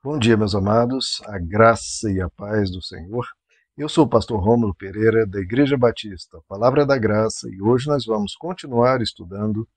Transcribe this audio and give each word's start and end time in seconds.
Bom 0.00 0.16
dia, 0.16 0.36
meus 0.36 0.54
amados, 0.54 1.20
a 1.26 1.40
graça 1.40 2.08
e 2.08 2.20
a 2.20 2.30
paz 2.30 2.70
do 2.70 2.80
Senhor. 2.80 3.26
Eu 3.76 3.88
sou 3.88 4.04
o 4.04 4.08
pastor 4.08 4.40
Rômulo 4.40 4.72
Pereira, 4.72 5.26
da 5.26 5.40
Igreja 5.40 5.76
Batista, 5.76 6.40
Palavra 6.46 6.86
da 6.86 6.96
Graça, 6.96 7.48
e 7.50 7.60
hoje 7.60 7.88
nós 7.88 8.06
vamos 8.06 8.36
continuar 8.36 9.02
estudando 9.02 9.68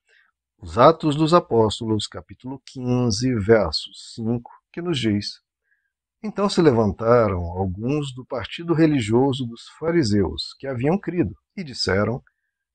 os 0.59 0.77
Atos 0.77 1.15
dos 1.15 1.33
Apóstolos, 1.33 2.05
capítulo 2.05 2.61
15, 2.67 3.33
verso 3.39 3.89
5, 4.15 4.47
que 4.71 4.79
nos 4.79 4.99
diz: 4.99 5.41
Então 6.21 6.47
se 6.47 6.61
levantaram 6.61 7.41
alguns 7.41 8.13
do 8.13 8.23
partido 8.23 8.75
religioso 8.75 9.43
dos 9.47 9.63
fariseus 9.79 10.53
que 10.59 10.67
haviam 10.67 10.99
crido 10.99 11.35
e 11.57 11.63
disseram: 11.63 12.21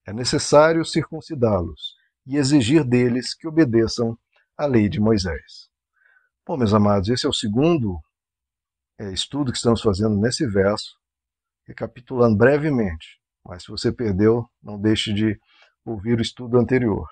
É 0.04 0.12
necessário 0.12 0.84
circuncidá-los 0.84 1.94
e 2.26 2.38
exigir 2.38 2.82
deles 2.82 3.36
que 3.36 3.46
obedeçam 3.46 4.18
à 4.58 4.66
lei 4.66 4.88
de 4.88 4.98
Moisés. 4.98 5.75
Bom, 6.48 6.56
meus 6.56 6.72
amados, 6.72 7.08
esse 7.08 7.26
é 7.26 7.28
o 7.28 7.32
segundo 7.32 8.00
é, 9.00 9.12
estudo 9.12 9.50
que 9.50 9.58
estamos 9.58 9.82
fazendo 9.82 10.16
nesse 10.16 10.46
verso, 10.46 10.96
recapitulando 11.66 12.36
brevemente. 12.36 13.18
Mas 13.44 13.64
se 13.64 13.68
você 13.68 13.90
perdeu, 13.90 14.48
não 14.62 14.80
deixe 14.80 15.12
de 15.12 15.36
ouvir 15.84 16.16
o 16.16 16.22
estudo 16.22 16.56
anterior. 16.56 17.02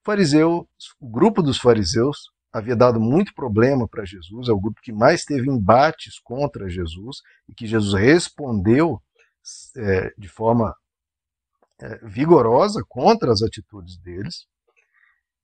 O 0.00 0.04
fariseu, 0.04 0.68
o 1.00 1.10
grupo 1.10 1.42
dos 1.42 1.58
fariseus 1.58 2.30
havia 2.52 2.76
dado 2.76 3.00
muito 3.00 3.34
problema 3.34 3.88
para 3.88 4.04
Jesus, 4.04 4.48
é 4.48 4.52
o 4.52 4.60
grupo 4.60 4.80
que 4.80 4.92
mais 4.92 5.24
teve 5.24 5.50
embates 5.50 6.20
contra 6.20 6.70
Jesus 6.70 7.16
e 7.48 7.54
que 7.54 7.66
Jesus 7.66 8.00
respondeu 8.00 9.02
é, 9.76 10.14
de 10.16 10.28
forma 10.28 10.72
é, 11.80 11.98
vigorosa 12.06 12.80
contra 12.88 13.32
as 13.32 13.42
atitudes 13.42 13.98
deles. 13.98 14.46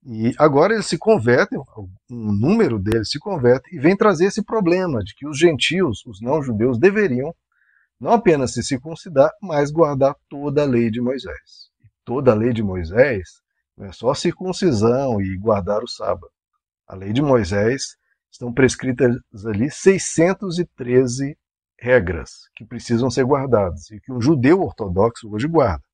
E 0.04 0.34
agora 0.38 0.72
eles 0.72 0.86
se 0.86 0.96
convertem, 0.96 1.58
um 2.10 2.32
número 2.32 2.78
deles 2.78 3.10
se 3.10 3.18
converte 3.18 3.74
e 3.74 3.78
vem 3.78 3.96
trazer 3.96 4.26
esse 4.26 4.42
problema 4.42 5.00
de 5.00 5.14
que 5.14 5.26
os 5.28 5.38
gentios, 5.38 6.04
os 6.06 6.20
não-judeus, 6.22 6.78
deveriam 6.78 7.34
não 8.00 8.12
apenas 8.12 8.54
se 8.54 8.62
circuncidar, 8.62 9.30
mas 9.42 9.70
guardar 9.70 10.16
toda 10.28 10.62
a 10.62 10.66
lei 10.66 10.90
de 10.90 11.02
Moisés. 11.02 11.68
Toda 12.02 12.32
a 12.32 12.34
lei 12.34 12.52
de 12.52 12.62
Moisés 12.62 13.28
não 13.76 13.86
é 13.86 13.92
só 13.92 14.14
circuncisão 14.14 15.20
e 15.20 15.36
guardar 15.36 15.82
o 15.82 15.88
sábado. 15.88 16.30
A 16.88 16.96
lei 16.96 17.12
de 17.12 17.20
Moisés 17.20 17.96
estão 18.32 18.52
prescritas 18.52 19.16
ali 19.44 19.70
613 19.70 21.36
regras 21.78 22.30
que 22.54 22.64
precisam 22.64 23.10
ser 23.10 23.24
guardadas 23.24 23.90
e 23.90 24.00
que 24.00 24.12
um 24.12 24.20
judeu 24.20 24.62
ortodoxo 24.62 25.30
hoje 25.30 25.46
guarda. 25.46 25.84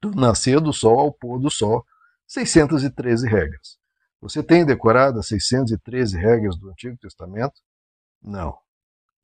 Do 0.00 0.12
nascer 0.12 0.58
do 0.58 0.72
sol 0.72 0.98
ao 0.98 1.12
pôr 1.12 1.38
do 1.38 1.50
sol, 1.50 1.84
613 2.26 3.28
regras. 3.28 3.78
Você 4.20 4.42
tem 4.42 4.64
decorado 4.64 5.18
as 5.18 5.28
613 5.28 6.16
regras 6.18 6.56
do 6.58 6.70
Antigo 6.70 6.96
Testamento? 6.98 7.54
Não. 8.22 8.56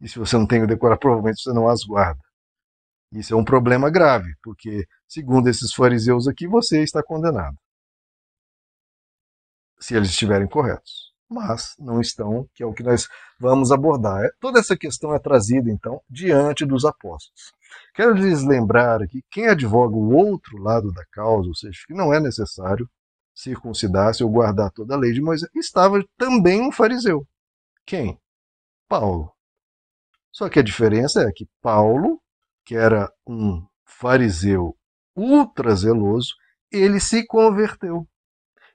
E 0.01 0.09
se 0.09 0.19
você 0.19 0.37
não 0.37 0.47
tem 0.47 0.67
decorado, 0.67 1.01
provavelmente 1.01 1.43
você 1.43 1.53
não 1.53 1.69
as 1.69 1.83
guarda. 1.85 2.21
Isso 3.13 3.35
é 3.35 3.37
um 3.37 3.45
problema 3.45 3.91
grave, 3.91 4.35
porque, 4.43 4.87
segundo 5.07 5.49
esses 5.49 5.75
fariseus 5.75 6.27
aqui, 6.27 6.47
você 6.49 6.83
está 6.83 7.03
condenado. 7.03 7.57
Se 9.79 9.95
eles 9.95 10.11
estiverem 10.11 10.49
corretos. 10.49 11.12
Mas 11.33 11.75
não 11.79 12.01
estão, 12.01 12.47
que 12.55 12.63
é 12.63 12.67
o 12.67 12.75
que 12.75 12.83
nós 12.83 13.09
vamos 13.41 13.73
abordar. 13.73 14.29
Toda 14.39 14.61
essa 14.61 14.77
questão 14.77 15.15
é 15.15 15.19
trazida, 15.19 15.71
então, 15.71 16.01
diante 16.09 16.67
dos 16.67 16.85
apóstolos. 16.85 17.53
Quero 17.95 18.13
lhes 18.13 18.45
lembrar 18.45 19.03
aqui, 19.03 19.25
quem 19.31 19.49
advoga 19.49 19.97
o 19.97 20.15
outro 20.15 20.59
lado 20.59 20.93
da 20.93 21.05
causa, 21.07 21.49
ou 21.49 21.55
seja, 21.55 21.79
que 21.87 21.95
não 21.95 22.13
é 22.13 22.21
necessário 22.21 22.89
circuncidar-se 23.35 24.23
ou 24.23 24.31
guardar 24.31 24.71
toda 24.71 24.95
a 24.95 24.99
lei 24.99 25.13
de 25.13 25.23
Moisés, 25.23 25.51
estava 25.55 26.05
também 26.19 26.61
um 26.61 26.71
fariseu. 26.71 27.27
Quem? 27.87 28.19
Paulo. 28.89 29.33
Só 30.31 30.49
que 30.49 30.59
a 30.59 30.63
diferença 30.63 31.23
é 31.23 31.33
que 31.33 31.49
Paulo, 31.61 32.21
que 32.65 32.75
era 32.75 33.11
um 33.27 33.67
fariseu 33.85 34.77
ultra 35.17 35.75
zeloso, 35.75 36.35
ele 36.71 37.01
se 37.01 37.27
converteu. 37.27 38.07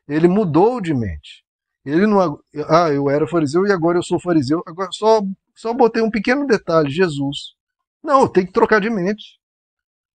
Ele 0.08 0.28
mudou 0.28 0.80
de 0.80 0.94
mente. 0.94 1.44
Ele 1.88 2.06
não. 2.06 2.38
Ah, 2.68 2.90
eu 2.92 3.10
era 3.10 3.26
fariseu 3.26 3.66
e 3.66 3.72
agora 3.72 3.98
eu 3.98 4.04
sou 4.04 4.20
fariseu. 4.20 4.62
Agora 4.68 4.90
só, 4.92 5.22
só 5.56 5.74
botei 5.74 6.04
um 6.04 6.12
pequeno 6.12 6.46
detalhe: 6.46 6.90
Jesus. 6.90 7.56
Não, 8.04 8.28
tem 8.28 8.46
que 8.46 8.52
trocar 8.52 8.82
de 8.82 8.90
mente. 8.90 9.40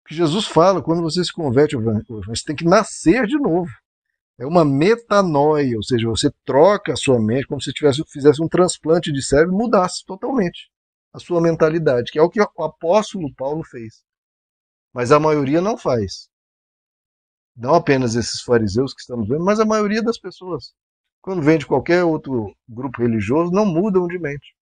Porque 0.03 0.15
Jesus 0.15 0.47
fala, 0.47 0.83
quando 0.83 1.01
você 1.01 1.25
se 1.25 1.33
converte, 1.33 1.77
você 1.77 2.45
tem 2.45 2.57
que 2.57 2.65
nascer 2.65 3.27
de 3.27 3.39
novo. 3.39 3.71
É 4.39 4.45
uma 4.45 4.65
metanoia, 4.65 5.77
ou 5.77 5.83
seja, 5.83 6.09
você 6.09 6.31
troca 6.45 6.93
a 6.93 6.97
sua 6.97 7.19
mente 7.19 7.47
como 7.47 7.61
se 7.61 7.73
tivesse, 7.73 8.03
fizesse 8.09 8.43
um 8.43 8.49
transplante 8.49 9.13
de 9.13 9.23
cérebro 9.23 9.55
e 9.55 9.59
mudasse 9.59 10.05
totalmente 10.05 10.71
a 11.13 11.19
sua 11.19 11.41
mentalidade, 11.41 12.11
que 12.11 12.19
é 12.19 12.23
o 12.23 12.29
que 12.29 12.41
o 12.41 12.65
apóstolo 12.65 13.33
Paulo 13.35 13.63
fez. 13.65 14.03
Mas 14.93 15.11
a 15.11 15.21
maioria 15.21 15.61
não 15.61 15.79
faz. 15.79 16.29
Não 17.57 17.75
apenas 17.75 18.15
esses 18.15 18.43
fariseus 18.43 18.93
que 18.93 19.01
estamos 19.01 19.29
vendo, 19.29 19.45
mas 19.45 19.61
a 19.61 19.65
maioria 19.65 20.03
das 20.03 20.19
pessoas. 20.19 20.75
Quando 21.23 21.41
vem 21.41 21.57
de 21.57 21.67
qualquer 21.67 22.03
outro 22.03 22.53
grupo 22.69 23.01
religioso, 23.01 23.53
não 23.53 23.65
mudam 23.65 24.09
de 24.09 24.19
mente. 24.19 24.57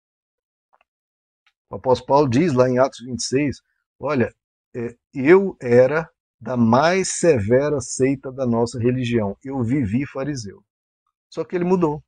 O 1.71 1.77
apóstolo 1.77 2.07
Paulo 2.07 2.29
diz 2.29 2.53
lá 2.53 2.69
em 2.69 2.79
Atos 2.79 3.01
26, 3.01 3.63
olha, 3.99 4.31
é, 4.77 4.95
eu 5.15 5.57
era 5.59 6.07
da 6.39 6.59
mais 6.59 7.19
severa 7.19 7.81
seita 7.81 8.31
da 8.31 8.47
nossa 8.47 8.79
religião. 8.79 9.37
Eu 9.43 9.63
vivi 9.63 10.07
fariseu. 10.07 10.63
Só 11.31 11.45
que 11.45 11.57
ele 11.57 11.65
mudou. 11.65 12.05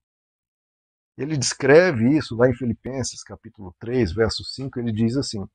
Ele 1.17 1.37
descreve 1.37 2.17
isso 2.17 2.37
lá 2.37 2.49
em 2.49 2.55
Filipenses, 2.55 3.23
capítulo 3.23 3.75
3, 3.79 4.13
verso 4.13 4.45
5, 4.45 4.79
ele 4.81 4.93
diz 4.93 5.17
assim: 5.17 5.47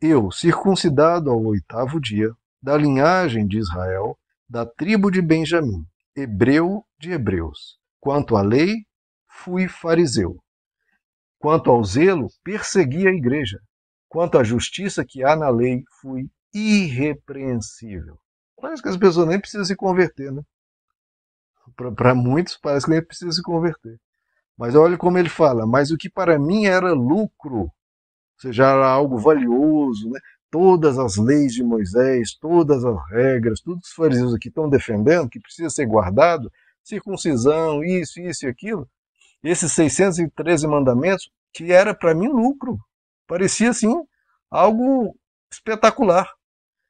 Eu, 0.00 0.30
circuncidado 0.30 1.30
ao 1.30 1.42
oitavo 1.42 2.00
dia, 2.00 2.30
da 2.62 2.76
linhagem 2.76 3.46
de 3.46 3.58
Israel, 3.58 4.18
da 4.48 4.64
tribo 4.64 5.10
de 5.10 5.20
Benjamim, 5.20 5.84
hebreu 6.14 6.84
de 6.98 7.12
hebreus. 7.12 7.78
Quanto 8.06 8.36
à 8.36 8.40
lei, 8.40 8.86
fui 9.28 9.66
fariseu. 9.66 10.36
Quanto 11.40 11.72
ao 11.72 11.82
zelo, 11.82 12.28
persegui 12.44 13.04
a 13.04 13.10
igreja. 13.10 13.58
Quanto 14.08 14.38
à 14.38 14.44
justiça 14.44 15.04
que 15.04 15.24
há 15.24 15.34
na 15.34 15.48
lei, 15.48 15.82
fui 16.00 16.30
irrepreensível. 16.54 18.16
Parece 18.60 18.80
que 18.80 18.88
as 18.90 18.96
pessoas 18.96 19.26
nem 19.26 19.40
precisam 19.40 19.64
se 19.64 19.74
converter, 19.74 20.30
né? 20.30 20.40
Para 21.96 22.14
muitos 22.14 22.56
parece 22.56 22.86
que 22.86 22.92
nem 22.92 23.04
precisam 23.04 23.32
se 23.32 23.42
converter. 23.42 23.98
Mas 24.56 24.76
olha 24.76 24.96
como 24.96 25.18
ele 25.18 25.28
fala, 25.28 25.66
mas 25.66 25.90
o 25.90 25.96
que 25.96 26.08
para 26.08 26.38
mim 26.38 26.66
era 26.66 26.92
lucro, 26.92 27.62
ou 27.62 27.72
seja, 28.38 28.66
era 28.66 28.86
algo 28.86 29.18
valioso, 29.18 30.10
né? 30.10 30.20
todas 30.48 30.96
as 30.96 31.16
leis 31.16 31.52
de 31.52 31.64
Moisés, 31.64 32.36
todas 32.40 32.84
as 32.84 33.10
regras, 33.10 33.60
tudo 33.60 33.80
que 33.80 33.88
os 33.88 33.94
fariseus 33.94 34.32
aqui 34.32 34.46
estão 34.46 34.70
defendendo, 34.70 35.28
que 35.28 35.40
precisa 35.40 35.70
ser 35.70 35.86
guardado, 35.86 36.52
circuncisão, 36.86 37.82
isso, 37.82 38.20
isso 38.20 38.46
e 38.46 38.48
aquilo, 38.48 38.88
esses 39.42 39.72
613 39.72 40.66
mandamentos, 40.68 41.28
que 41.52 41.72
era 41.72 41.94
para 41.94 42.14
mim 42.14 42.28
lucro. 42.28 42.78
Parecia 43.26 43.70
assim 43.70 43.92
algo 44.50 45.18
espetacular. 45.50 46.30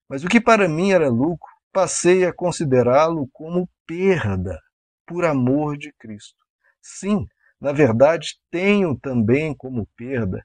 Mas 0.08 0.22
o 0.22 0.28
que 0.28 0.40
para 0.40 0.68
mim 0.68 0.92
era 0.92 1.08
lucro, 1.08 1.50
passei 1.72 2.24
a 2.24 2.32
considerá-lo 2.32 3.28
como 3.32 3.68
perda 3.86 4.60
por 5.06 5.24
amor 5.24 5.76
de 5.76 5.92
Cristo. 5.94 6.44
Sim, 6.80 7.26
na 7.60 7.72
verdade, 7.72 8.38
tenho 8.50 8.96
também 8.98 9.54
como 9.54 9.88
perda 9.96 10.44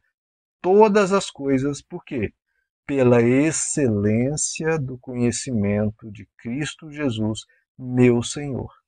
todas 0.61 1.11
as 1.11 1.29
coisas, 1.29 1.81
por 1.81 2.03
quê? 2.05 2.33
Pela 2.85 3.21
excelência 3.21 4.79
do 4.79 4.97
conhecimento 4.97 6.11
de 6.11 6.27
Cristo 6.37 6.91
Jesus, 6.91 7.41
meu 7.77 8.23
Senhor. 8.23 8.80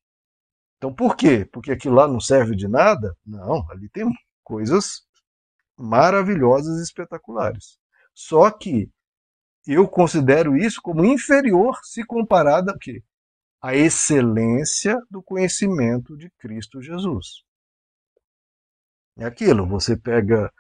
Então, 0.83 0.93
por 0.93 1.15
quê? 1.15 1.45
Porque 1.45 1.71
aquilo 1.71 1.95
lá 1.95 2.09
não 2.09 2.19
serve 2.19 2.57
de 2.57 2.67
nada? 2.67 3.15
Não, 3.25 3.65
ali 3.71 3.87
tem 3.87 4.03
coisas 4.43 5.01
maravilhosas 5.77 6.77
e 6.77 6.83
espetaculares. 6.83 7.77
Só 8.13 8.51
que 8.51 8.91
eu 9.65 9.87
considero 9.87 10.57
isso 10.57 10.81
como 10.81 11.05
inferior 11.05 11.79
se 11.83 12.03
comparado 12.03 12.69
a 12.69 12.77
quê? 12.77 13.01
A 13.61 13.73
excelência 13.73 14.99
do 15.09 15.23
conhecimento 15.23 16.17
de 16.17 16.29
Cristo 16.37 16.81
Jesus. 16.81 17.45
É 19.17 19.23
aquilo, 19.23 19.65
você 19.65 19.95
pega 19.95 20.51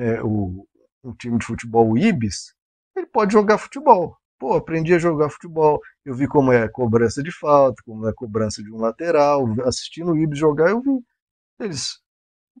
é, 0.00 0.20
o, 0.24 0.66
time 1.16 1.38
de 1.38 1.46
futebol, 1.46 1.92
o 1.92 1.96
Ibis, 1.96 2.52
ele 2.96 3.06
pode 3.06 3.32
jogar 3.32 3.58
futebol. 3.58 4.18
Pô, 4.42 4.54
aprendi 4.54 4.92
a 4.92 4.98
jogar 4.98 5.30
futebol, 5.30 5.80
eu 6.04 6.16
vi 6.16 6.26
como 6.26 6.50
é 6.52 6.68
cobrança 6.68 7.22
de 7.22 7.30
falta, 7.30 7.80
como 7.86 8.08
é 8.08 8.12
cobrança 8.12 8.60
de 8.60 8.72
um 8.72 8.78
lateral, 8.78 9.46
assistindo 9.64 10.10
o 10.10 10.18
Ibis 10.18 10.36
jogar, 10.36 10.70
eu 10.70 10.80
vi. 10.80 10.98
Eles 11.60 12.00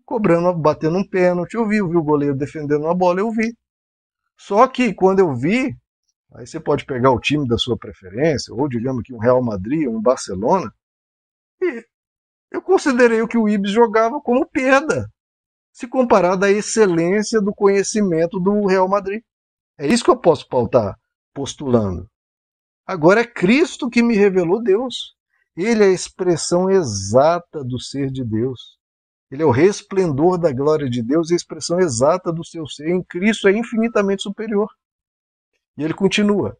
cobrando, 0.04 0.56
batendo 0.56 0.96
um 0.96 1.04
pênalti, 1.04 1.54
eu 1.54 1.66
vi, 1.66 1.78
eu 1.78 1.88
vi 1.88 1.96
o 1.96 2.02
goleiro 2.04 2.36
defendendo 2.36 2.84
uma 2.84 2.94
bola, 2.94 3.18
eu 3.18 3.32
vi. 3.32 3.52
Só 4.38 4.68
que 4.68 4.94
quando 4.94 5.18
eu 5.18 5.34
vi, 5.34 5.76
aí 6.36 6.46
você 6.46 6.60
pode 6.60 6.86
pegar 6.86 7.10
o 7.10 7.18
time 7.18 7.48
da 7.48 7.58
sua 7.58 7.76
preferência, 7.76 8.54
ou 8.54 8.68
digamos 8.68 9.02
que 9.02 9.12
um 9.12 9.18
Real 9.18 9.42
Madrid, 9.42 9.88
um 9.88 10.00
Barcelona, 10.00 10.72
e 11.60 11.84
eu 12.52 12.62
considerei 12.62 13.22
o 13.22 13.28
que 13.28 13.36
o 13.36 13.48
Ibis 13.48 13.72
jogava 13.72 14.20
como 14.20 14.46
perda. 14.46 15.10
se 15.72 15.88
comparado 15.88 16.44
à 16.44 16.50
excelência 16.50 17.40
do 17.40 17.52
conhecimento 17.52 18.38
do 18.38 18.66
Real 18.66 18.88
Madrid. 18.88 19.20
É 19.76 19.88
isso 19.88 20.04
que 20.04 20.10
eu 20.10 20.16
posso 20.16 20.48
pautar 20.48 20.96
postulando. 21.32 22.08
Agora 22.86 23.20
é 23.20 23.26
Cristo 23.26 23.88
que 23.88 24.02
me 24.02 24.16
revelou 24.16 24.62
Deus. 24.62 25.14
Ele 25.56 25.84
é 25.84 25.88
a 25.88 25.92
expressão 25.92 26.70
exata 26.70 27.62
do 27.62 27.78
ser 27.78 28.10
de 28.10 28.24
Deus. 28.24 28.78
Ele 29.30 29.42
é 29.42 29.46
o 29.46 29.50
resplendor 29.50 30.38
da 30.38 30.52
glória 30.52 30.88
de 30.90 31.02
Deus 31.02 31.30
e 31.30 31.32
a 31.32 31.36
expressão 31.36 31.80
exata 31.80 32.32
do 32.32 32.44
seu 32.44 32.66
ser. 32.66 32.88
Em 32.88 33.02
Cristo 33.02 33.48
é 33.48 33.52
infinitamente 33.52 34.22
superior. 34.22 34.70
E 35.76 35.82
ele 35.82 35.94
continua. 35.94 36.56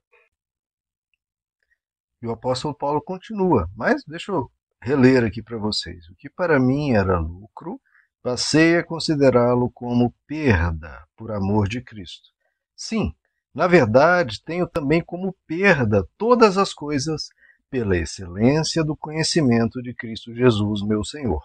E 2.23 2.27
o 2.27 2.31
apóstolo 2.31 2.75
Paulo 2.75 3.03
continua, 3.03 3.69
mas 3.77 4.03
deixa 4.05 4.33
eu 4.33 4.51
reler 4.81 5.25
aqui 5.25 5.43
para 5.43 5.59
vocês. 5.59 6.09
O 6.09 6.15
que 6.15 6.31
para 6.31 6.59
mim 6.59 6.93
era 6.93 7.19
lucro, 7.19 7.81
passei 8.23 8.77
a 8.77 8.85
considerá-lo 8.85 9.71
como 9.71 10.15
perda 10.27 11.07
por 11.17 11.33
amor 11.33 11.69
de 11.69 11.83
Cristo. 11.83 12.31
Sim, 12.77 13.15
na 13.55 13.67
verdade, 13.67 14.43
tenho 14.45 14.67
também 14.67 15.03
como 15.03 15.37
perda 15.47 16.07
todas 16.17 16.57
as 16.57 16.73
coisas 16.73 17.29
pela 17.71 17.97
excelência 17.97 18.83
do 18.85 18.97
conhecimento 18.97 19.83
de 19.83 19.95
Cristo 19.95 20.35
Jesus, 20.35 20.83
meu 20.83 21.05
Senhor, 21.05 21.43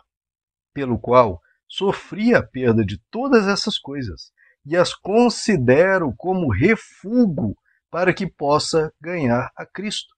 pelo 0.73 0.97
qual 0.97 1.41
sofri 1.67 2.33
a 2.33 2.41
perda 2.41 2.85
de 2.85 2.97
todas 3.11 3.47
essas 3.47 3.77
coisas 3.77 4.31
e 4.65 4.75
as 4.75 4.93
considero 4.93 6.13
como 6.15 6.51
refúgio 6.51 7.55
para 7.89 8.13
que 8.13 8.27
possa 8.27 8.93
ganhar 9.01 9.51
a 9.55 9.65
Cristo 9.65 10.17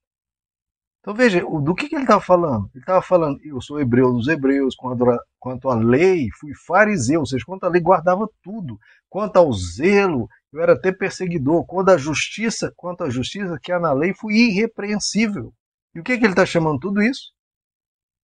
então 1.01 1.13
veja, 1.13 1.41
do 1.41 1.73
que, 1.73 1.93
ele 1.95 2.03
estava 2.03 2.21
falando? 2.21 2.69
Ele 2.73 2.83
estava 2.83 3.01
falando, 3.01 3.39
eu 3.43 3.61
sou 3.61 3.79
hebreu 3.79 4.11
dos 4.11 4.27
hebreus, 4.27 4.75
quanto, 4.75 5.05
quanto 5.39 5.69
à 5.69 5.75
lei, 5.75 6.27
fui 6.39 6.51
fariseu, 6.67 7.21
ou 7.21 7.25
seja, 7.25 7.43
quanto 7.45 7.63
à 7.63 7.69
lei 7.69 7.81
guardava 7.81 8.29
tudo. 8.43 8.77
Quanto 9.09 9.37
ao 9.37 9.51
zelo, 9.53 10.27
eu 10.51 10.61
era 10.61 10.73
até 10.73 10.91
perseguidor. 10.91 11.65
Quanto 11.65 11.89
à 11.89 11.97
justiça, 11.97 12.73
quanto 12.75 13.03
à 13.03 13.09
justiça 13.09 13.59
que 13.61 13.71
há 13.71 13.79
na 13.79 13.93
lei, 13.93 14.13
fui 14.13 14.35
irrepreensível. 14.35 15.53
E 15.93 15.99
o 15.99 16.03
que, 16.03 16.17
que 16.17 16.23
ele 16.23 16.33
está 16.33 16.45
chamando 16.45 16.79
tudo 16.79 17.01
isso? 17.01 17.31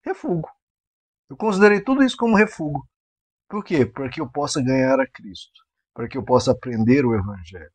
Refúgio. 0.04 0.46
Eu 1.30 1.36
considerei 1.36 1.82
tudo 1.82 2.04
isso 2.04 2.16
como 2.18 2.36
refúgio. 2.36 2.82
Por 3.50 3.64
quê? 3.64 3.86
Para 3.86 4.10
que 4.10 4.22
eu 4.22 4.30
possa 4.30 4.62
ganhar 4.62 5.00
a 5.00 5.08
Cristo, 5.08 5.62
para 5.94 6.08
que 6.08 6.18
eu 6.18 6.24
possa 6.24 6.52
aprender 6.52 7.06
o 7.06 7.16
Evangelho. 7.16 7.72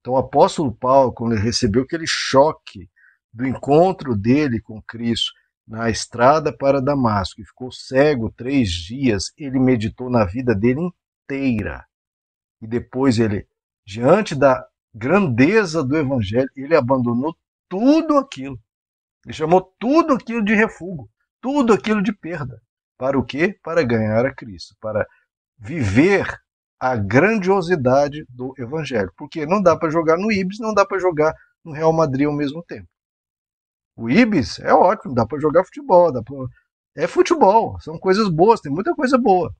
Então 0.00 0.14
o 0.14 0.18
apóstolo 0.18 0.74
Paulo, 0.74 1.12
quando 1.12 1.32
ele 1.32 1.42
recebeu 1.42 1.82
aquele 1.82 2.06
choque 2.06 2.88
do 3.32 3.46
encontro 3.46 4.16
dele 4.16 4.60
com 4.60 4.82
Cristo 4.82 5.32
na 5.66 5.88
estrada 5.88 6.54
para 6.56 6.80
Damasco 6.80 7.40
e 7.40 7.46
ficou 7.46 7.70
cego 7.70 8.32
três 8.32 8.70
dias, 8.70 9.32
ele 9.36 9.58
meditou 9.58 10.10
na 10.10 10.24
vida 10.24 10.54
dele 10.54 10.80
inteira. 10.80 11.86
E 12.60 12.66
depois 12.66 13.18
ele, 13.18 13.46
diante 13.86 14.34
da 14.34 14.64
grandeza 14.94 15.84
do 15.84 15.96
Evangelho, 15.96 16.50
ele 16.56 16.74
abandonou 16.74 17.36
tudo 17.68 18.16
aquilo. 18.18 18.58
Ele 19.24 19.34
chamou 19.34 19.74
tudo 19.78 20.14
aquilo 20.14 20.44
de 20.44 20.54
refúgio, 20.54 21.08
tudo 21.40 21.72
aquilo 21.72 22.02
de 22.02 22.12
perda. 22.12 22.60
Para 22.98 23.18
o 23.18 23.24
quê? 23.24 23.58
Para 23.62 23.82
ganhar 23.82 24.26
a 24.26 24.34
Cristo, 24.34 24.74
para 24.80 25.06
viver 25.58 26.26
a 26.78 26.96
grandiosidade 26.96 28.24
do 28.28 28.54
Evangelho. 28.58 29.12
Porque 29.16 29.46
não 29.46 29.62
dá 29.62 29.76
para 29.76 29.90
jogar 29.90 30.16
no 30.16 30.32
Ibis, 30.32 30.58
não 30.58 30.72
dá 30.72 30.84
para 30.84 30.98
jogar 30.98 31.34
no 31.64 31.72
Real 31.72 31.92
Madrid 31.92 32.26
ao 32.26 32.32
mesmo 32.32 32.62
tempo. 32.64 32.88
O 33.96 34.08
Ibis 34.08 34.58
é 34.60 34.72
ótimo, 34.72 35.14
dá 35.14 35.26
para 35.26 35.38
jogar 35.38 35.64
futebol, 35.64 36.10
dá 36.10 36.22
pra... 36.22 36.34
é 36.96 37.06
futebol, 37.06 37.78
são 37.80 37.98
coisas 37.98 38.28
boas, 38.28 38.60
tem 38.60 38.72
muita 38.72 38.94
coisa 38.94 39.18
boa. 39.18 39.54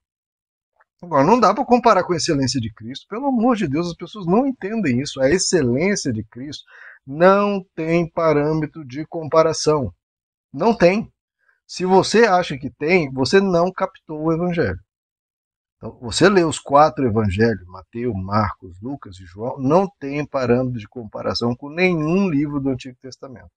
Agora, 1.03 1.25
não 1.25 1.41
dá 1.41 1.55
para 1.55 1.65
comparar 1.65 2.05
com 2.05 2.13
a 2.13 2.17
excelência 2.17 2.61
de 2.61 2.73
Cristo. 2.73 3.07
Pelo 3.09 3.27
amor 3.27 3.57
de 3.57 3.67
Deus, 3.67 3.89
as 3.89 3.97
pessoas 3.97 4.27
não 4.27 4.47
entendem 4.47 5.01
isso. 5.01 5.21
A 5.21 5.31
excelência 5.31 6.13
de 6.13 6.23
Cristo 6.25 6.65
não 7.07 7.65
tem 7.75 8.09
parâmetro 8.11 8.85
de 8.85 9.07
comparação. 9.07 9.95
Não 10.53 10.77
tem. 10.77 11.11
Se 11.67 11.87
você 11.87 12.25
acha 12.25 12.59
que 12.59 12.71
tem, 12.71 13.11
você 13.13 13.41
não 13.41 13.73
captou 13.73 14.25
o 14.25 14.33
Evangelho. 14.33 14.79
Então, 15.77 15.99
você 16.03 16.29
lê 16.29 16.45
os 16.45 16.59
quatro 16.59 17.07
evangelhos, 17.07 17.67
Mateus, 17.67 18.15
Marcos, 18.15 18.79
Lucas 18.83 19.19
e 19.19 19.25
João, 19.25 19.59
não 19.59 19.89
tem 19.99 20.27
parâmetro 20.27 20.79
de 20.79 20.87
comparação 20.87 21.57
com 21.57 21.71
nenhum 21.71 22.29
livro 22.29 22.61
do 22.61 22.69
Antigo 22.69 22.99
Testamento. 23.01 23.49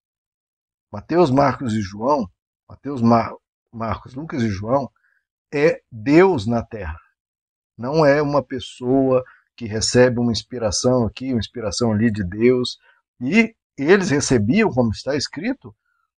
Mateus, 0.89 1.29
Marcos 1.29 1.73
e 1.73 1.81
João, 1.81 2.25
Mateus, 2.69 3.01
Mar, 3.01 3.33
Marcos, 3.73 4.13
Lucas 4.13 4.41
e 4.41 4.47
João, 4.47 4.89
é 5.53 5.81
Deus 5.91 6.47
na 6.47 6.63
terra. 6.63 6.97
Não 7.77 8.05
é 8.05 8.21
uma 8.21 8.43
pessoa 8.43 9.23
que 9.55 9.65
recebe 9.65 10.19
uma 10.19 10.31
inspiração 10.31 11.05
aqui, 11.05 11.31
uma 11.31 11.39
inspiração 11.39 11.91
ali 11.91 12.11
de 12.11 12.23
Deus. 12.23 12.77
E 13.19 13.55
eles 13.77 14.09
recebiam, 14.09 14.69
como 14.69 14.91
está 14.91 15.15
escrito, 15.15 15.75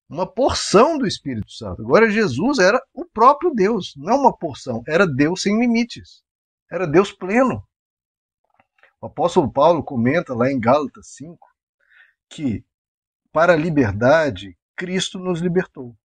uma 0.09 0.25
porção 0.25 0.97
do 0.97 1.07
Espírito 1.07 1.51
Santo. 1.51 1.81
Agora, 1.81 2.09
Jesus 2.09 2.59
era 2.59 2.81
o 2.93 3.05
próprio 3.05 3.51
Deus, 3.53 3.93
não 3.97 4.21
uma 4.21 4.37
porção, 4.37 4.83
era 4.87 5.07
Deus 5.07 5.41
sem 5.41 5.59
limites, 5.59 6.23
era 6.71 6.85
Deus 6.85 7.11
pleno. 7.11 7.63
O 9.01 9.07
apóstolo 9.07 9.51
Paulo 9.51 9.83
comenta 9.83 10.33
lá 10.33 10.51
em 10.51 10.59
Gálatas 10.59 11.07
5 11.15 11.37
que 12.29 12.63
para 13.31 13.53
a 13.53 13.57
liberdade 13.57 14.57
Cristo 14.75 15.19
nos 15.19 15.41
libertou. 15.41 15.95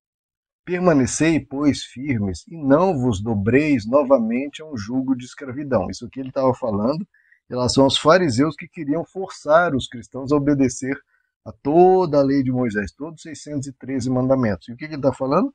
Permanecei, 0.65 1.41
pois, 1.41 1.83
firmes 1.83 2.45
e 2.47 2.57
não 2.57 2.97
vos 2.99 3.21
dobreis 3.21 3.87
novamente 3.87 4.62
a 4.62 4.67
um 4.67 4.77
jugo 4.77 5.17
de 5.17 5.25
escravidão. 5.25 5.89
Isso 5.91 6.07
aqui 6.07 6.21
ele 6.21 6.29
estava 6.29 6.55
falando 6.55 7.03
em 7.03 7.55
relação 7.55 7.85
aos 7.85 7.99
fariseus 7.99 8.55
que 8.55 8.69
queriam 8.69 9.05
forçar 9.05 9.75
os 9.75 9.89
cristãos 9.89 10.31
a 10.31 10.37
obedecer 10.37 10.97
a 11.45 11.53
toda 11.53 12.19
a 12.19 12.23
lei 12.23 12.43
de 12.43 12.53
Moisés, 12.53 12.93
todos 12.93 13.17
os 13.17 13.23
613 13.23 14.11
mandamentos. 14.11 14.69
E 14.69 14.73
o 14.73 14.77
que, 14.77 14.87
que 14.87 14.95
ele 14.95 15.01
está 15.01 15.12
falando? 15.12 15.53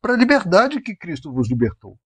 Para 0.00 0.14
a 0.14 0.16
liberdade 0.16 0.80
que 0.80 0.94
Cristo 0.94 1.32
vos 1.32 1.48
libertou. 1.48 1.98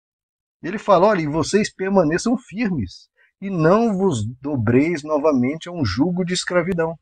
Ele 0.63 0.79
fala: 0.79 1.07
olha, 1.07 1.23
e 1.23 1.27
vocês 1.27 1.73
permaneçam 1.73 2.37
firmes 2.39 3.11
e 3.41 3.49
não 3.49 3.97
vos 3.97 4.25
dobreis 4.41 5.03
novamente 5.03 5.69
a 5.69 5.73
um 5.73 5.85
jugo 5.85 6.25
de 6.25 6.35
escravidão. 6.35 6.99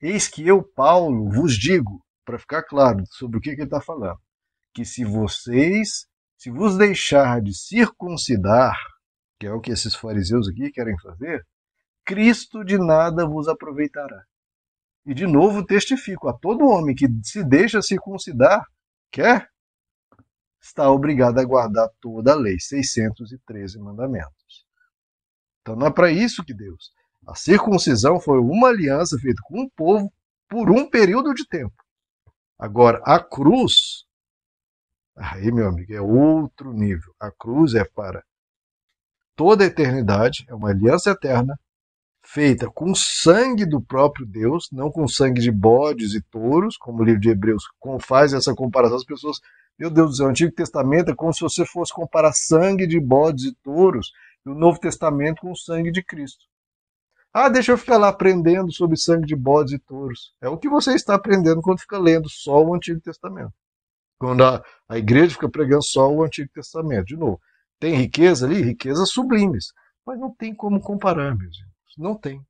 Eis 0.00 0.26
que 0.26 0.46
eu, 0.46 0.62
Paulo, 0.62 1.30
vos 1.30 1.54
digo 1.54 2.02
para 2.24 2.38
ficar 2.38 2.62
claro 2.62 3.04
sobre 3.06 3.38
o 3.38 3.40
que, 3.40 3.54
que 3.54 3.60
ele 3.60 3.64
está 3.64 3.80
falando, 3.80 4.18
que 4.76 4.84
se 4.84 5.06
vocês, 5.06 6.06
se 6.36 6.50
vos 6.50 6.76
deixar 6.76 7.40
de 7.40 7.54
circuncidar, 7.56 8.76
que 9.40 9.46
é 9.46 9.50
o 9.50 9.58
que 9.58 9.70
esses 9.70 9.94
fariseus 9.94 10.46
aqui 10.50 10.70
querem 10.70 10.94
fazer, 11.00 11.46
Cristo 12.04 12.62
de 12.62 12.76
nada 12.76 13.26
vos 13.26 13.48
aproveitará. 13.48 14.22
E 15.06 15.14
de 15.14 15.26
novo 15.26 15.64
testifico 15.64 16.28
a 16.28 16.34
todo 16.34 16.68
homem 16.68 16.94
que 16.94 17.06
se 17.22 17.42
deixa 17.42 17.80
circuncidar, 17.80 18.66
quer, 19.10 19.48
está 20.60 20.90
obrigado 20.90 21.38
a 21.38 21.44
guardar 21.44 21.88
toda 21.98 22.32
a 22.32 22.36
lei, 22.36 22.60
613 22.60 23.78
mandamentos. 23.78 24.66
Então 25.62 25.74
não 25.74 25.86
é 25.86 25.90
para 25.90 26.10
isso 26.10 26.44
que 26.44 26.52
Deus. 26.52 26.92
A 27.26 27.34
circuncisão 27.34 28.20
foi 28.20 28.38
uma 28.40 28.68
aliança 28.68 29.16
feita 29.18 29.40
com 29.46 29.62
o 29.62 29.70
povo 29.70 30.12
por 30.50 30.70
um 30.70 30.86
período 30.90 31.32
de 31.32 31.48
tempo. 31.48 31.82
Agora, 32.58 33.00
a 33.06 33.18
cruz, 33.18 34.05
aí, 35.16 35.50
meu 35.50 35.68
amigo, 35.68 35.92
é 35.92 36.00
outro 36.00 36.72
nível. 36.72 37.14
A 37.18 37.30
cruz 37.30 37.74
é 37.74 37.84
para 37.84 38.22
toda 39.34 39.64
a 39.64 39.66
eternidade, 39.66 40.44
é 40.48 40.54
uma 40.54 40.70
aliança 40.70 41.10
eterna, 41.10 41.58
feita 42.24 42.68
com 42.70 42.94
sangue 42.94 43.64
do 43.64 43.80
próprio 43.80 44.26
Deus, 44.26 44.68
não 44.72 44.90
com 44.90 45.06
sangue 45.06 45.40
de 45.40 45.50
bodes 45.50 46.14
e 46.14 46.20
touros, 46.22 46.76
como 46.76 47.00
o 47.00 47.04
livro 47.04 47.20
de 47.20 47.30
Hebreus 47.30 47.64
faz 48.00 48.32
essa 48.32 48.54
comparação. 48.54 48.96
As 48.96 49.04
pessoas, 49.04 49.38
meu 49.78 49.90
Deus 49.90 50.10
do 50.10 50.16
céu, 50.16 50.26
o 50.26 50.30
Antigo 50.30 50.52
Testamento 50.52 51.10
é 51.10 51.14
como 51.14 51.32
se 51.32 51.40
você 51.40 51.64
fosse 51.64 51.92
comparar 51.92 52.32
sangue 52.32 52.86
de 52.86 52.98
bodes 52.98 53.44
e 53.44 53.54
touros 53.62 54.10
e 54.44 54.48
o 54.48 54.54
Novo 54.54 54.80
Testamento 54.80 55.40
com 55.40 55.52
o 55.52 55.56
sangue 55.56 55.92
de 55.92 56.02
Cristo. 56.02 56.44
Ah, 57.32 57.48
deixa 57.48 57.72
eu 57.72 57.78
ficar 57.78 57.98
lá 57.98 58.08
aprendendo 58.08 58.72
sobre 58.72 58.96
sangue 58.96 59.26
de 59.26 59.36
bodes 59.36 59.74
e 59.74 59.78
touros. 59.78 60.34
É 60.40 60.48
o 60.48 60.56
que 60.56 60.68
você 60.68 60.94
está 60.94 61.14
aprendendo 61.14 61.60
quando 61.60 61.80
fica 61.80 61.98
lendo 61.98 62.28
só 62.28 62.64
o 62.64 62.74
Antigo 62.74 63.00
Testamento. 63.00 63.52
Quando 64.18 64.44
a, 64.44 64.62
a 64.88 64.98
igreja 64.98 65.34
fica 65.34 65.48
pregando 65.48 65.84
só 65.84 66.10
o 66.10 66.22
Antigo 66.22 66.50
Testamento. 66.52 67.06
De 67.06 67.16
novo, 67.16 67.40
tem 67.78 67.94
riqueza 67.94 68.46
ali? 68.46 68.62
Riquezas 68.62 69.10
sublimes. 69.10 69.66
Mas 70.06 70.18
não 70.18 70.34
tem 70.34 70.54
como 70.54 70.80
comparar, 70.80 71.36
meus 71.36 71.56
irmãos. 71.58 71.76
Não 71.98 72.14
tem. 72.14 72.40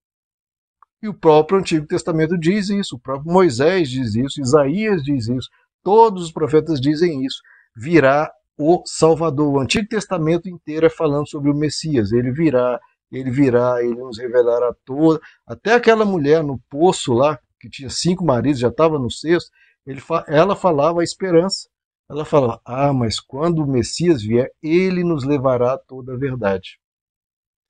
E 1.03 1.09
o 1.09 1.15
próprio 1.15 1.59
Antigo 1.59 1.87
Testamento 1.87 2.39
diz 2.39 2.69
isso, 2.69 2.97
o 2.97 2.99
próprio 2.99 3.33
Moisés 3.33 3.89
diz 3.91 4.15
isso, 4.15 4.41
Isaías 4.41 5.03
diz 5.03 5.29
isso, 5.29 5.49
todos 5.83 6.25
os 6.25 6.33
profetas 6.33 6.81
dizem 6.81 7.25
isso. 7.25 7.39
Virá 7.77 8.31
o 8.59 8.83
Salvador. 8.87 9.55
O 9.55 9.61
Antigo 9.61 9.87
Testamento 9.89 10.49
inteiro 10.49 10.87
é 10.87 10.91
falando 10.91 11.29
sobre 11.29 11.51
o 11.51 11.55
Messias. 11.55 12.13
Ele 12.13 12.33
virá, 12.33 12.81
ele 13.13 13.31
virá, 13.31 13.83
ele 13.83 13.95
nos 13.95 14.19
revelará 14.19 14.75
toda. 14.85 15.21
Até 15.47 15.75
aquela 15.75 16.05
mulher 16.05 16.43
no 16.43 16.59
poço 16.71 17.13
lá, 17.13 17.39
que 17.61 17.69
tinha 17.69 17.91
cinco 17.91 18.25
maridos, 18.25 18.61
já 18.61 18.69
estava 18.69 18.99
no 18.99 19.11
sexto, 19.11 19.51
ele, 19.87 20.03
ela 20.27 20.57
falava 20.57 21.01
a 21.01 21.05
esperança. 21.05 21.69
Ela 22.09 22.25
falava: 22.25 22.61
Ah, 22.65 22.93
mas 22.93 23.21
quando 23.21 23.63
o 23.63 23.67
Messias 23.67 24.23
vier, 24.23 24.51
ele 24.63 25.05
nos 25.05 25.25
levará 25.25 25.79
toda 25.79 26.15
a 26.15 26.19
verdade. 26.19 26.79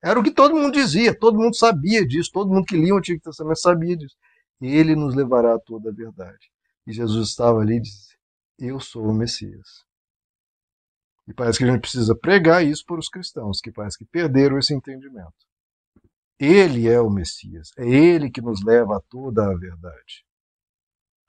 Era 0.03 0.21
o 0.21 0.23
que 0.23 0.31
todo 0.31 0.55
mundo 0.55 0.73
dizia, 0.73 1.19
todo 1.19 1.39
mundo 1.39 1.57
sabia 1.57 2.07
disso, 2.07 2.31
todo 2.33 2.53
mundo 2.53 2.67
que 2.67 2.77
lia 2.77 2.95
o 2.95 2.99
Antigo 2.99 3.21
Testamento 3.21 3.59
sabia 3.59 3.97
disso. 3.97 4.17
Ele 4.61 4.95
nos 4.95 5.15
levará 5.15 5.55
a 5.55 5.59
toda 5.59 5.91
a 5.91 5.93
verdade. 5.93 6.51
E 6.87 6.93
Jesus 6.93 7.31
estava 7.31 7.61
ali 7.61 7.77
e 7.77 7.81
disse: 7.81 8.17
Eu 8.59 8.79
sou 8.81 9.05
o 9.07 9.15
Messias. 9.15 9.85
E 11.29 11.35
parece 11.35 11.59
que 11.59 11.65
a 11.65 11.69
gente 11.69 11.81
precisa 11.81 12.15
pregar 12.15 12.65
isso 12.65 12.85
para 12.87 13.01
os 13.01 13.09
cristãos, 13.09 13.61
que 13.61 13.73
parece 13.73 13.99
que 13.99 14.05
perderam 14.05 14.59
esse 14.59 14.73
entendimento. 14.73 15.35
Ele 16.39 16.87
é 16.87 17.01
o 17.01 17.11
Messias, 17.11 17.71
é 17.79 17.89
ele 17.89 18.31
que 18.31 18.43
nos 18.43 18.63
leva 18.63 18.99
a 18.99 19.01
toda 19.09 19.51
a 19.51 19.57
verdade. 19.57 20.26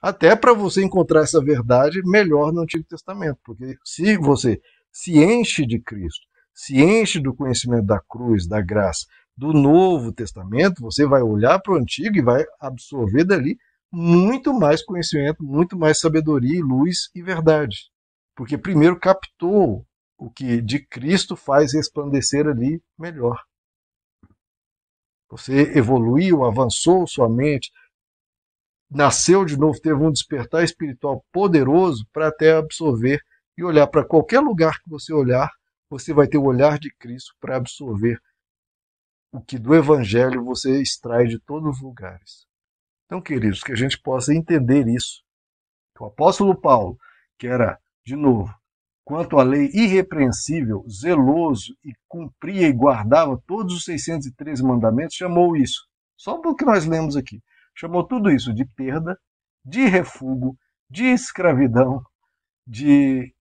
Até 0.02 0.36
para 0.36 0.54
você 0.54 0.84
encontrar 0.84 1.22
essa 1.22 1.44
verdade 1.44 2.02
melhor 2.04 2.54
no 2.54 2.62
Antigo 2.62 2.84
Testamento, 2.84 3.40
porque 3.44 3.76
se 3.84 4.18
você 4.18 4.62
se 4.92 5.18
enche 5.18 5.66
de 5.66 5.80
Cristo, 5.80 6.26
se 6.54 6.82
enche 6.82 7.20
do 7.20 7.36
conhecimento 7.36 7.86
da 7.86 8.00
cruz, 8.00 8.48
da 8.48 8.62
graça, 8.62 9.06
do 9.36 9.54
Novo 9.54 10.12
Testamento, 10.12 10.82
você 10.82 11.06
vai 11.06 11.22
olhar 11.22 11.60
para 11.60 11.74
o 11.74 11.78
Antigo 11.78 12.18
e 12.18 12.22
vai 12.22 12.44
absorver 12.60 13.24
dali 13.24 13.58
muito 13.92 14.54
mais 14.54 14.84
conhecimento, 14.84 15.44
muito 15.44 15.78
mais 15.78 16.00
sabedoria, 16.00 16.64
luz 16.64 17.10
e 17.16 17.22
verdade. 17.22 17.90
Porque 18.36 18.58
primeiro 18.58 19.00
captou 19.00 19.86
o 20.18 20.30
que 20.32 20.62
de 20.62 20.80
Cristo 20.88 21.36
faz 21.36 21.74
resplandecer 21.74 22.48
ali 22.48 22.82
melhor. 22.98 23.40
Você 25.30 25.78
evoluiu, 25.78 26.46
avançou 26.46 27.06
sua 27.08 27.30
mente, 27.30 27.72
nasceu 28.90 29.46
de 29.46 29.58
novo, 29.58 29.80
teve 29.80 29.96
um 29.96 30.12
despertar 30.12 30.64
espiritual 30.64 31.24
poderoso 31.32 32.06
para 32.14 32.28
até 32.28 32.56
absorver 32.56 33.22
e 33.58 33.64
olhar 33.64 33.88
para 33.88 34.06
qualquer 34.06 34.40
lugar 34.40 34.80
que 34.82 34.90
você 34.90 35.14
olhar, 35.14 35.50
você 35.90 36.14
vai 36.14 36.28
ter 36.28 36.38
o 36.38 36.46
olhar 36.46 36.78
de 36.80 36.94
Cristo 36.98 37.34
para 37.40 37.58
absorver 37.58 38.20
o 39.32 39.42
que 39.42 39.58
do 39.58 39.76
Evangelho 39.76 40.44
você 40.44 40.82
extrai 40.82 41.28
de 41.28 41.40
todos 41.40 41.78
os 41.78 41.82
lugares. 41.82 42.46
Então, 43.06 43.22
queridos, 43.22 43.62
que 43.62 43.72
a 43.72 43.76
gente 43.76 44.00
possa 44.00 44.34
entender 44.34 44.88
isso. 44.88 45.22
O 46.00 46.06
apóstolo 46.06 46.60
Paulo, 46.60 46.98
que 47.38 47.48
era, 47.48 47.80
de 48.06 48.16
novo, 48.16 48.54
quanto 49.04 49.40
à 49.40 49.44
lei 49.44 49.70
irrepreensível, 49.74 50.86
zeloso 50.90 51.76
e 51.84 51.94
cumpria 52.08 52.68
e 52.68 52.74
guardava 52.74 53.42
todos 53.48 53.74
os 53.74 53.84
613 53.86 54.62
mandamentos, 54.64 55.16
chamou 55.16 55.56
isso, 55.56 55.88
só 56.18 56.40
que 56.56 56.66
nós 56.66 56.86
lemos 56.86 57.16
aqui, 57.16 57.42
chamou 57.78 58.06
tudo 58.06 58.32
isso 58.32 58.54
de 58.54 58.66
perda, 58.66 59.18
de 59.64 59.86
refúgio, 59.86 60.58
de 60.90 61.06
escravidão, 61.06 62.02
de 62.66 63.34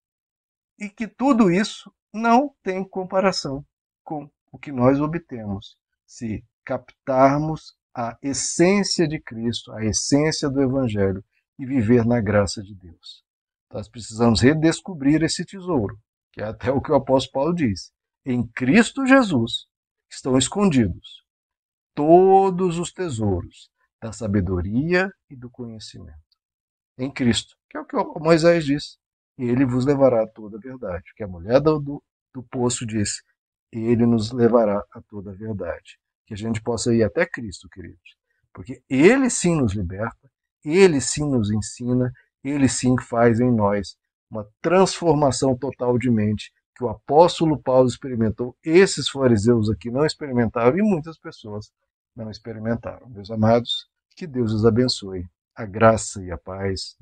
e 0.79 0.91
que 0.91 1.09
tudo 1.09 1.51
isso 1.51 1.91
não 2.13 2.55
tem 2.63 2.87
comparação 2.87 3.65
com 4.05 4.31
o 4.53 4.59
que 4.59 4.71
nós 4.71 5.01
obtemos 5.01 5.77
se 6.07 6.45
captarmos 6.65 7.75
a 7.95 8.17
essência 8.23 9.09
de 9.09 9.19
Cristo, 9.19 9.73
a 9.73 9.83
essência 9.83 10.51
do 10.51 10.63
Evangelho 10.63 11.25
e 11.59 11.65
viver 11.65 12.05
na 12.05 12.21
graça 12.21 12.63
de 12.63 12.75
Deus. 12.75 13.25
Nós 13.73 13.89
precisamos 13.89 14.43
redescobrir 14.43 15.23
esse 15.23 15.47
tesouro, 15.47 15.99
que 16.31 16.43
é 16.43 16.45
até 16.45 16.71
o 16.71 16.81
que 16.81 16.93
o 16.93 16.95
apóstolo 16.95 17.33
Paulo 17.33 17.55
diz. 17.55 17.91
Em 18.25 18.47
Cristo 18.47 19.07
Jesus 19.07 19.67
estão 20.11 20.37
escondidos 20.37 21.25
todos 21.95 22.79
os 22.79 22.93
tesouros 22.93 23.71
da 24.07 24.13
sabedoria 24.13 25.11
e 25.29 25.35
do 25.35 25.51
conhecimento. 25.51 26.17
Em 26.97 27.11
Cristo, 27.11 27.57
que 27.69 27.77
é 27.77 27.81
o 27.81 27.85
que 27.85 28.21
Moisés 28.21 28.65
diz. 28.65 28.99
Ele 29.37 29.67
vos 29.67 29.85
levará 29.85 30.23
a 30.23 30.29
toda 30.29 30.57
a 30.57 30.61
verdade. 30.61 31.05
Que 31.17 31.25
a 31.25 31.29
mulher 31.29 31.61
do, 31.61 32.03
do, 32.33 32.43
poço 32.45 32.87
disse, 32.87 33.21
ele 33.73 34.07
nos 34.07 34.31
levará 34.31 34.81
a 34.93 35.03
toda 35.03 35.33
a 35.33 35.35
verdade. 35.35 35.99
Que 36.25 36.35
a 36.35 36.37
gente 36.37 36.63
possa 36.63 36.95
ir 36.95 37.03
até 37.03 37.27
Cristo, 37.27 37.69
queridos. 37.69 38.17
Porque 38.55 38.81
ele 38.89 39.29
sim 39.29 39.57
nos 39.57 39.75
liberta, 39.75 40.31
ele 40.65 41.01
sim 41.01 41.29
nos 41.29 41.51
ensina, 41.51 42.13
ele 42.45 42.69
sim 42.69 42.95
faz 42.99 43.41
em 43.41 43.53
nós 43.53 43.97
uma 44.31 44.49
transformação 44.63 45.57
total 45.57 45.99
de 45.99 46.11
mente 46.11 46.53
que 46.77 46.85
o 46.85 46.89
apóstolo 46.89 47.61
Paulo 47.61 47.89
experimentou. 47.89 48.57
Esses 48.65 49.09
fariseus 49.09 49.69
aqui 49.69 49.91
não 49.91 50.07
experimentaram 50.07 50.79
e 50.79 50.83
muitas 50.83 51.19
pessoas 51.19 51.73
não 52.17 52.31
experimentaram. 52.31 53.09
Meus 53.11 53.31
amados, 53.31 53.89
que 54.17 54.27
Deus 54.27 54.53
os 54.53 54.65
abençoe. 54.65 55.29
A 55.55 55.65
graça 55.65 56.23
e 56.23 56.31
a 56.31 56.39
paz 56.39 56.95